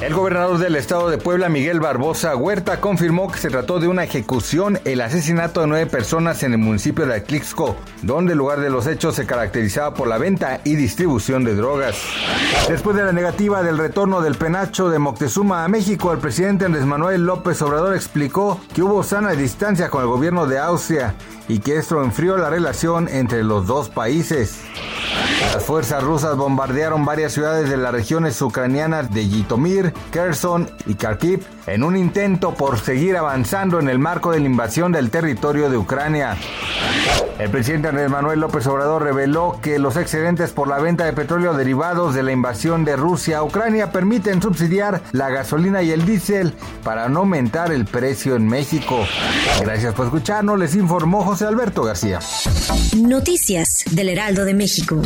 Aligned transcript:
El 0.00 0.14
gobernador 0.14 0.56
del 0.56 0.76
estado 0.76 1.10
de 1.10 1.18
Puebla, 1.18 1.50
Miguel 1.50 1.78
Barbosa 1.78 2.34
Huerta, 2.34 2.80
confirmó 2.80 3.30
que 3.30 3.38
se 3.38 3.50
trató 3.50 3.80
de 3.80 3.86
una 3.86 4.02
ejecución, 4.02 4.80
el 4.86 5.02
asesinato 5.02 5.60
de 5.60 5.66
nueve 5.66 5.84
personas 5.84 6.42
en 6.42 6.52
el 6.52 6.58
municipio 6.58 7.04
de 7.04 7.16
Atlixco, 7.16 7.76
donde 8.00 8.32
el 8.32 8.38
lugar 8.38 8.60
de 8.60 8.70
los 8.70 8.86
hechos 8.86 9.16
se 9.16 9.26
caracterizaba 9.26 9.92
por 9.92 10.08
la 10.08 10.16
venta 10.16 10.62
y 10.64 10.74
distribución 10.74 11.44
de 11.44 11.54
drogas. 11.54 11.96
Después 12.66 12.96
de 12.96 13.04
la 13.04 13.12
negativa 13.12 13.62
del 13.62 13.76
retorno 13.76 14.22
del 14.22 14.36
penacho 14.36 14.88
de 14.88 14.98
Moctezuma 14.98 15.64
a 15.64 15.68
México, 15.68 16.12
el 16.12 16.18
presidente 16.18 16.64
Andrés 16.64 16.86
Manuel 16.86 17.26
López 17.26 17.60
Obrador 17.60 17.94
explicó 17.94 18.58
que 18.74 18.82
hubo 18.82 19.02
sana 19.02 19.32
distancia 19.32 19.90
con 19.90 20.00
el 20.00 20.08
gobierno 20.08 20.46
de 20.46 20.60
Austria 20.60 21.14
y 21.46 21.58
que 21.58 21.76
esto 21.76 22.02
enfrió 22.02 22.38
la 22.38 22.48
relación 22.48 23.06
entre 23.06 23.44
los 23.44 23.66
dos 23.66 23.90
países. 23.90 24.62
Las 25.40 25.64
fuerzas 25.64 26.02
rusas 26.02 26.36
bombardearon 26.36 27.04
varias 27.04 27.32
ciudades 27.32 27.68
de 27.68 27.76
las 27.76 27.92
regiones 27.92 28.40
ucranianas 28.40 29.12
de 29.12 29.26
Yitomir, 29.26 29.92
Kherson 30.12 30.70
y 30.86 30.94
Kharkiv 30.94 31.44
en 31.66 31.82
un 31.82 31.96
intento 31.96 32.54
por 32.54 32.78
seguir 32.78 33.16
avanzando 33.16 33.80
en 33.80 33.88
el 33.88 33.98
marco 33.98 34.32
de 34.32 34.40
la 34.40 34.46
invasión 34.46 34.92
del 34.92 35.10
territorio 35.10 35.70
de 35.70 35.76
Ucrania. 35.76 36.36
El 37.38 37.50
presidente 37.50 37.88
Andrés 37.88 38.10
Manuel 38.10 38.40
López 38.40 38.66
Obrador 38.66 39.02
reveló 39.02 39.58
que 39.62 39.78
los 39.78 39.96
excedentes 39.96 40.50
por 40.50 40.68
la 40.68 40.78
venta 40.78 41.04
de 41.04 41.12
petróleo 41.12 41.54
derivados 41.54 42.14
de 42.14 42.22
la 42.22 42.32
invasión 42.32 42.84
de 42.84 42.96
Rusia 42.96 43.38
a 43.38 43.42
Ucrania 43.42 43.92
permiten 43.92 44.42
subsidiar 44.42 45.00
la 45.12 45.30
gasolina 45.30 45.82
y 45.82 45.90
el 45.90 46.04
diésel 46.04 46.54
para 46.84 47.08
no 47.08 47.20
aumentar 47.20 47.72
el 47.72 47.86
precio 47.86 48.36
en 48.36 48.46
México. 48.46 49.06
Gracias 49.62 49.94
por 49.94 50.06
escucharnos, 50.06 50.58
les 50.58 50.74
informó 50.74 51.24
José 51.24 51.46
Alberto 51.46 51.82
García. 51.82 52.20
Noticias 52.96 53.84
del 53.90 54.10
Heraldo 54.10 54.44
de 54.44 54.54
México. 54.54 55.00